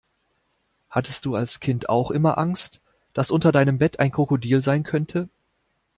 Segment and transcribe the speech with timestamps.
[0.89, 2.81] Hattest du als Kind auch immer Angst,
[3.13, 5.29] dass unter deinem Bett ein Krokodil sein könnte?